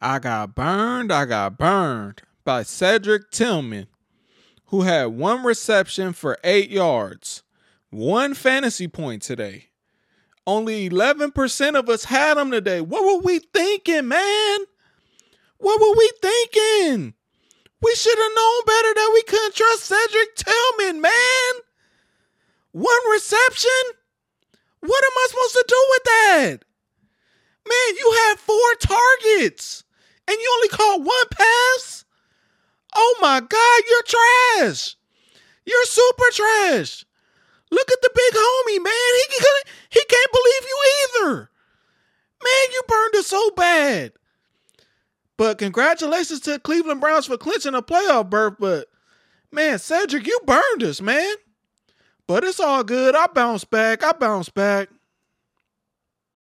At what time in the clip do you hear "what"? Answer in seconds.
12.80-13.04, 15.58-15.80, 24.80-25.04